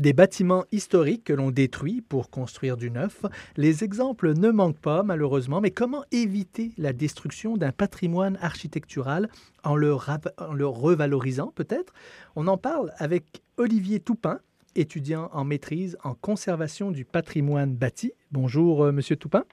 [0.00, 3.26] Des bâtiments historiques que l'on détruit pour construire du neuf.
[3.58, 9.28] Les exemples ne manquent pas, malheureusement, mais comment éviter la destruction d'un patrimoine architectural
[9.62, 11.92] en le, en le revalorisant, peut-être?
[12.34, 14.40] On en parle avec Olivier Toupin,
[14.74, 18.14] étudiant en maîtrise en conservation du patrimoine bâti.
[18.32, 19.44] Bonjour, euh, Monsieur Toupin.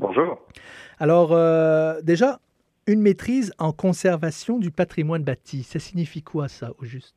[0.00, 0.44] Bonjour.
[0.98, 2.40] Alors, euh, déjà,
[2.88, 7.15] une maîtrise en conservation du patrimoine bâti, ça signifie quoi, ça, au juste?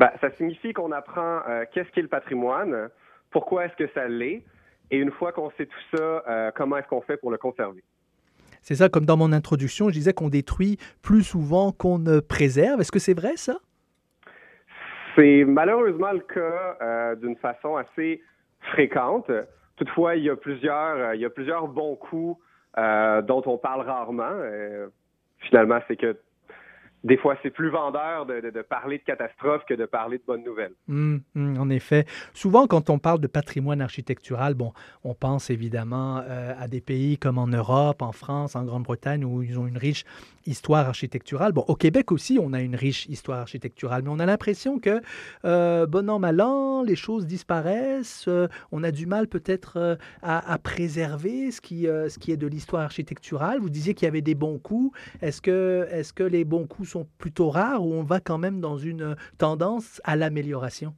[0.00, 2.88] Ben, ça signifie qu'on apprend euh, qu'est-ce qu'est le patrimoine,
[3.30, 4.42] pourquoi est-ce que ça l'est,
[4.90, 7.84] et une fois qu'on sait tout ça, euh, comment est-ce qu'on fait pour le conserver.
[8.62, 12.80] C'est ça, comme dans mon introduction, je disais qu'on détruit plus souvent qu'on ne préserve.
[12.80, 13.58] Est-ce que c'est vrai, ça?
[15.16, 18.22] C'est malheureusement le cas euh, d'une façon assez
[18.72, 19.30] fréquente.
[19.76, 22.40] Toutefois, il y a plusieurs, il y a plusieurs bons coups
[22.76, 24.32] dont on parle rarement.
[25.40, 26.16] finalement, c'est que
[27.02, 30.74] des fois, c'est plus vendeur de, parler de catastrophe que de parler de bonnes nouvelles.
[30.88, 32.04] Hum, hum, en effet.
[32.34, 34.72] Souvent, quand on parle de patrimoine architectural, bon,
[35.04, 39.42] on pense évidemment euh, à des pays comme en Europe, en France, en Grande-Bretagne, où
[39.42, 40.04] ils ont une riche
[40.46, 41.52] histoire architecturale.
[41.52, 45.00] Bon, au Québec aussi, on a une riche histoire architecturale, mais on a l'impression que,
[45.44, 48.26] euh, bon an, mal an, les choses disparaissent.
[48.28, 52.46] Euh, on a du mal peut-être euh, à, préserver ce qui, ce qui est de
[52.46, 53.60] l'histoire architecturale.
[53.60, 54.96] Vous disiez qu'il y avait des bons coups.
[55.22, 58.60] Est-ce que, est que les bons coups sont plutôt rares ou on va quand même
[58.60, 60.92] dans une tendance à l'amélioration?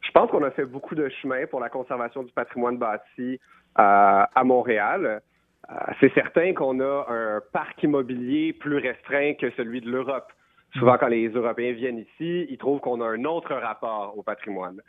[0.00, 3.40] Je pense qu'on a fait beaucoup de chemin pour la conservation du patrimoine bâti
[3.74, 5.22] à Montréal.
[5.70, 10.32] Euh, c'est certain qu'on a un parc immobilier plus restreint que celui de l'Europe.
[10.74, 14.80] Souvent, quand les Européens viennent ici, ils trouvent qu'on a un autre rapport au patrimoine.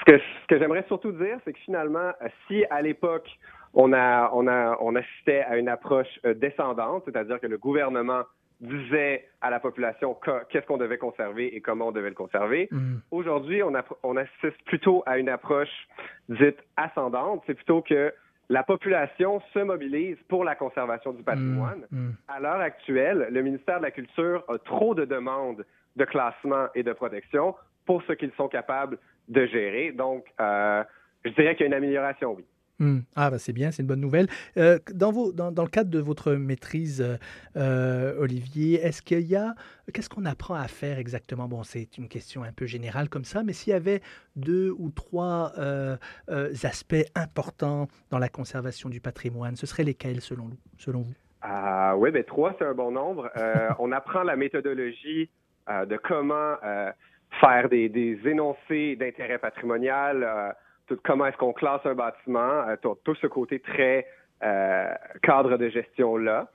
[0.00, 2.12] Ce que, j'aimerais surtout dire, c'est que finalement,
[2.46, 3.28] si à l'époque,
[3.74, 8.22] on, assistait à une approche euh, descendante, c'est-à-dire que le gouvernement
[8.60, 10.16] disait à la population
[10.48, 12.68] qu'est-ce qu'on devait conserver et comment on devait le conserver.
[12.70, 12.96] Mm.
[13.10, 15.88] Aujourd'hui, on, on assiste plutôt à une approche
[16.28, 17.42] dite ascendante.
[17.46, 18.12] C'est plutôt que
[18.48, 21.84] la population se mobilise pour la conservation du patrimoine.
[21.90, 22.16] Mm, mm.
[22.28, 25.64] À l'heure actuelle, le ministère de la Culture a trop de demandes
[25.96, 27.54] de classement et de protection
[27.86, 28.98] pour ce qu'ils sont capables
[29.28, 29.92] de gérer.
[29.92, 30.82] Donc, euh,
[31.24, 32.44] je dirais qu'il y a une amélioration, oui.
[32.80, 33.00] Hmm.
[33.16, 34.28] Ah, bah c'est bien, c'est une bonne nouvelle.
[34.56, 37.16] Euh, dans, vos, dans, dans, le cadre de votre maîtrise, euh,
[37.56, 39.54] euh, Olivier, est-ce qu'il y a.
[39.92, 41.48] Qu'est-ce qu'on apprend à faire exactement?
[41.48, 44.00] Bon, c'est une question un peu générale comme ça, mais s'il y avait
[44.36, 45.52] deux ou trois
[46.62, 51.14] aspects importants dans la conservation du patrimoine, ce seraient lesquels selon, selon vous?
[51.40, 53.30] Ah, Oui, ben, trois, c'est un bon nombre.
[53.78, 55.30] on apprend la méthodologie
[55.68, 56.56] de comment
[57.40, 60.54] faire des, des énoncés d'intérêt patrimonial
[61.04, 64.06] comment est-ce qu'on classe un bâtiment, euh, tout, ce côté très
[64.42, 66.48] euh, cadre de gestion-là.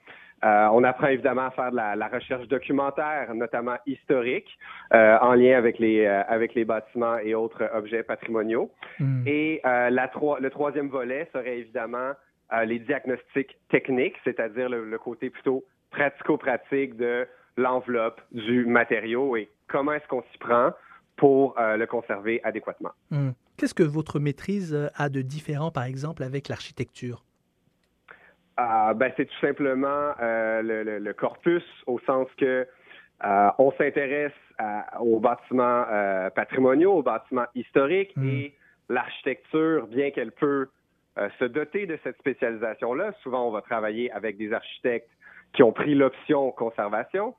[0.44, 4.48] Euh, on apprend évidemment à faire de la, recherche documentaire, notamment historique,
[4.90, 8.70] en lien avec les avec les bâtiments et autres objets patrimoniaux.
[8.98, 9.22] Hmm.
[9.26, 12.12] Et la le troisième volet serait évidemment
[12.66, 20.08] les diagnostics techniques, c'est-à-dire le, côté plutôt pratico-pratique de l'enveloppe du matériau et comment est-ce
[20.08, 20.72] qu'on s'y prend
[21.16, 22.92] pour le conserver adéquatement.
[23.10, 23.30] Hmm.
[23.56, 27.24] Qu'est-ce que votre maîtrise euh, a de différent, par exemple, avec l'architecture?
[28.56, 32.66] Ah, ben, c'est tout simplement euh, le, corpus, au sens que
[33.24, 34.32] euh, on s'intéresse
[35.00, 35.84] aux bâtiments
[36.36, 38.28] patrimoniaux, aux bâtiments historiques, hmm.
[38.28, 38.54] et
[38.88, 40.68] l'architecture, bien qu'elle peut
[41.16, 45.10] se doter de cette spécialisation-là, souvent on va travailler avec des architectes
[45.54, 47.34] qui ont pris l'option conservation,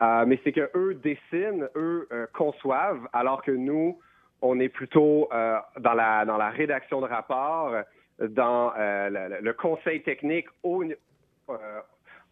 [0.00, 3.98] mais c'est que eux dessinent, eux conçoivent, alors que nous,
[4.42, 7.74] on est plutôt euh, dans, la, dans la rédaction de rapports,
[8.20, 11.80] dans euh, le, conseil technique au, euh,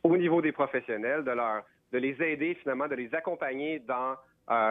[0.03, 4.17] au niveau des professionnels, de, leur, de les aider finalement, de les accompagner dans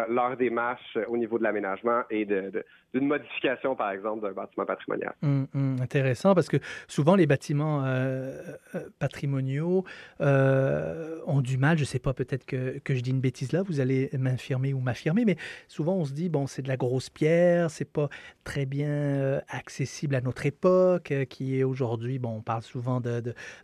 [0.09, 5.13] leur démarche au niveau de l'aménagement et d'une modification, par exemple, d'un bâtiment patrimonial.
[5.21, 6.57] Hum, hum, intéressant, parce que
[6.87, 8.41] souvent les bâtiments euh,
[8.75, 9.83] euh, patrimoniaux
[10.21, 13.51] euh, ont du mal, je ne sais pas, peut-être que, que, je dis une bêtise
[13.51, 15.37] là, vous allez m'infirmer ou m'affirmer, mais
[15.67, 18.09] souvent on se dit, bon, c'est de la grosse pierre, c'est pas
[18.43, 23.21] très bien accessible à notre époque, qui est aujourd'hui, bon, on parle souvent de,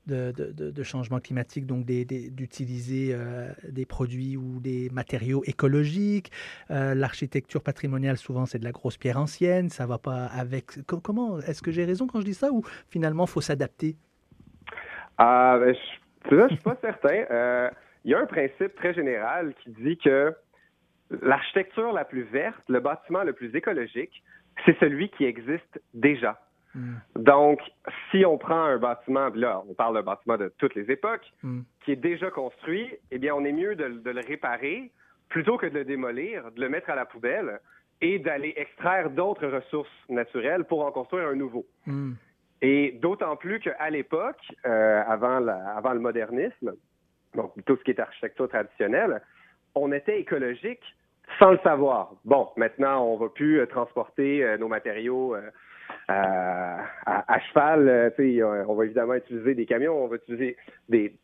[0.08, 3.16] de, de changement climatique, donc d'utiliser
[3.68, 6.03] des produits ou des matériaux écologiques
[6.72, 9.70] euh, l'architecture patrimoniale, souvent, c'est de la grosse pierre ancienne.
[9.70, 10.86] Ça va pas avec.
[10.86, 13.96] Comment Est-ce que j'ai raison quand je dis ça ou finalement, faut s'adapter?
[15.18, 15.76] Ah, ben,
[16.30, 17.26] je, ne suis pas certain.
[17.30, 17.70] Euh,
[18.06, 20.34] il y a un principe très général qui dit que
[21.22, 24.24] l'architecture la plus verte, le bâtiment le plus écologique,
[24.66, 26.40] c'est celui qui existe déjà.
[26.76, 26.96] Hmm.
[27.16, 27.60] Donc,
[28.10, 31.62] si on prend un bâtiment, là, on parle d'un bâtiment de toutes les époques, hmm.
[31.86, 34.92] qui est déjà construit, eh bien, on est mieux de le réparer
[35.30, 37.60] plutôt que de le démolir, de le mettre à la poubelle
[38.02, 41.66] et d'aller extraire d'autres ressources naturelles pour en construire un nouveau.
[41.86, 42.14] Hmm.
[42.62, 46.74] Et d'autant plus qu'à l'époque, euh, avant, avant le modernisme,
[47.36, 49.22] donc tout ce qui est architecture traditionnelle,
[49.76, 50.84] on était écologique
[51.40, 52.14] sans le savoir.
[52.26, 55.50] Bon, maintenant, on va plus euh, transporter euh, nos matériaux euh,
[56.08, 58.14] à, à, cheval.
[58.68, 60.58] on va évidemment utiliser des camions, on va utiliser
[60.90, 61.16] des,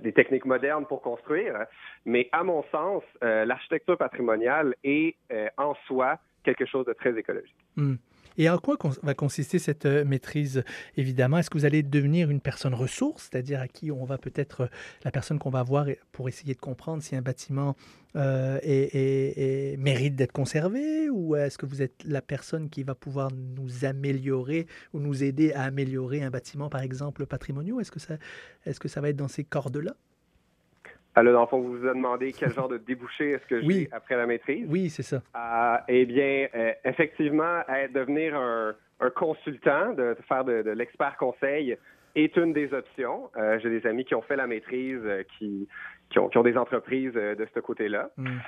[0.00, 1.66] des techniques modernes pour construire.
[2.04, 5.16] Mais à mon sens, l'architecture patrimoniale est
[5.56, 7.54] en soi quelque chose de très écologique.
[7.76, 7.94] Hmm.
[8.38, 10.62] Et en quoi va consister cette euh, maîtrise,
[10.96, 11.38] évidemment?
[11.38, 14.66] Est-ce que vous allez devenir une personne ressource, c'est-à-dire à qui on va peut-être, euh,
[15.04, 17.76] la personne qu'on va voir pour essayer de comprendre si un bâtiment
[18.16, 18.58] euh,
[19.78, 24.66] mérite d'être conservé, ou est-ce que vous êtes la personne qui va pouvoir nous améliorer
[24.92, 28.16] ou nous aider à améliorer un bâtiment, par exemple, patrimonial Est-ce que, ça,
[28.64, 29.94] est-ce que ça va être dans ces cordes-là?
[31.14, 33.88] Alors, dans le fond, vous vous avez demandé quel genre de débouché est-ce que j'ai
[33.92, 34.66] après la maîtrise.
[34.68, 35.22] Oui, c'est ça.
[35.36, 37.62] Euh, eh bien, euh, effectivement,
[37.92, 38.74] devenir un,
[39.16, 41.76] consultant, de, faire de, l'expert conseil
[42.14, 43.30] est une des options.
[43.36, 45.00] Euh, j'ai des amis qui ont fait la maîtrise,
[45.36, 45.66] qui,
[46.10, 48.10] qui, ont, des entreprises de ce côté-là.
[48.16, 48.38] Mm.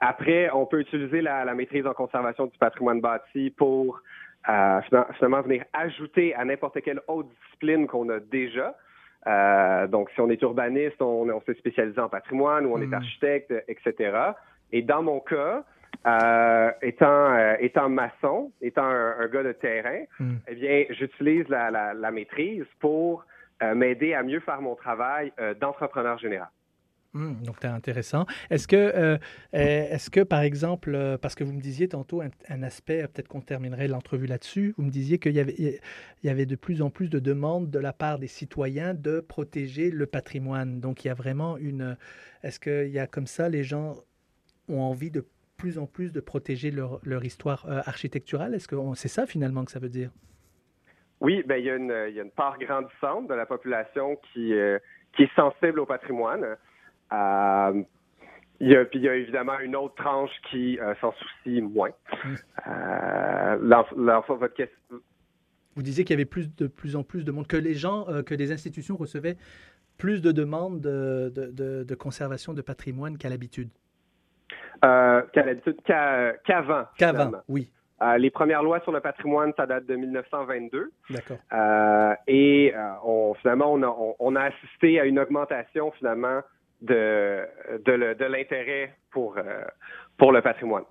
[0.00, 4.00] après, on peut utiliser la, la, maîtrise en conservation du patrimoine bâti pour
[4.44, 8.74] finalement venir ajouter à n'importe quelle autre discipline qu'on a déjà.
[9.26, 12.86] Euh, donc, si on est urbaniste, on, on s'est spécialisé en patrimoine ou on est
[12.86, 12.94] hmm.
[12.94, 14.18] architecte, etc.
[14.72, 15.64] Et dans mon cas,
[16.06, 20.36] euh, étant, euh, étant maçon, étant un, gars de terrain, hmm.
[20.48, 23.24] eh bien, j'utilise la, la, la, maîtrise pour
[23.62, 26.48] euh, m'aider à mieux faire mon travail d'entrepreneur général.
[27.12, 28.24] Hmm, donc, c'est intéressant.
[28.50, 29.18] Est-ce que, euh,
[29.52, 33.40] est-ce que, par exemple, euh, parce que vous me disiez tantôt un, aspect, peut-être qu'on
[33.40, 35.40] terminerait l'entrevue là-dessus, vous me disiez qu'il y
[36.28, 40.06] avait, de plus en plus de demandes de la part des citoyens de protéger le
[40.06, 40.78] patrimoine.
[40.78, 41.96] Donc, il y a vraiment une...
[42.44, 43.96] Est-ce qu'il y a comme ça, les gens
[44.68, 45.26] ont envie de
[45.56, 48.54] plus en plus de protéger leur, histoire euh, architecturale?
[48.54, 50.10] Est-ce que c'est ça finalement que ça veut dire?
[51.20, 54.80] Oui, ben, il, y a une, part grandissante de la population qui est
[55.34, 56.56] sensible au patrimoine.
[57.12, 57.82] Euh,
[58.60, 61.62] il y a, puis il y a évidemment une autre tranche qui euh, s'en soucie
[61.62, 61.90] moins.
[62.66, 63.56] Euh,
[64.28, 64.76] votre question...
[65.76, 68.06] Vous disiez qu'il y avait plus de plus en plus de monde, que les gens,
[68.08, 69.36] euh, que les institutions recevaient
[69.96, 73.70] plus de demandes de, de, de, conservation de patrimoine qu'à l'habitude.
[74.82, 76.84] Qu'à l'habitude, qu'avant.
[76.98, 77.70] qu'avant, oui.
[78.18, 80.90] les premières lois sur le patrimoine, ça date de 1922.
[81.10, 81.38] D'accord.
[82.26, 82.74] et
[83.04, 86.40] on, finalement, on a, on a, assisté à une augmentation finalement
[86.82, 87.46] de,
[87.84, 89.64] de, l'intérêt pour, euh,
[90.16, 90.84] pour le patrimoine.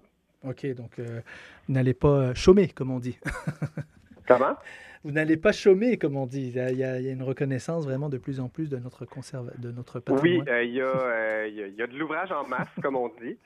[0.44, 1.22] OK, donc euh,
[1.68, 3.20] vous n'allez pas chômer, comme on dit.
[4.28, 4.56] Comment?
[5.04, 6.54] Vous n'allez pas chômer, comme on dit.
[6.56, 10.00] Il y, a, une reconnaissance vraiment de plus en plus de notre, conserve, de notre
[10.00, 10.44] patrimoine.
[10.46, 13.38] Oui, euh, il, y a, il, y a, de l'ouvrage en masse, comme on dit.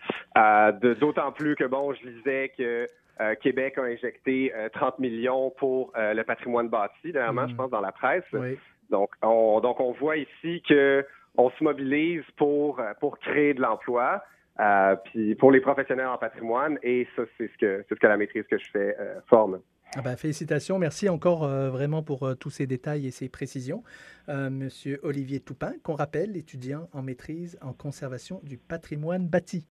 [0.99, 2.87] D'autant plus que, bon, je lisais que
[3.35, 7.57] Québec a injecté 30 millions pour le patrimoine bâti, dernièrement, je mm.
[7.57, 8.25] pense, dans la presse.
[8.33, 8.57] Oui.
[8.89, 11.05] Donc, on, donc, on voit ici que
[11.37, 14.23] on se mobilise pour, euh, pour créer de l'emploi.
[14.59, 18.07] Euh, puis pour les professionnels en patrimoine, et ça, c'est ce que, c'est ce que
[18.07, 19.59] la maîtrise que je fais euh, forme.
[19.95, 23.83] Ah ben, félicitations, merci encore vraiment pour tous ces détails et ces précisions.
[24.27, 29.61] Monsieur Olivier Toupin, qu'on rappelle, étudiant en maîtrise en conservation du patrimoine bâti.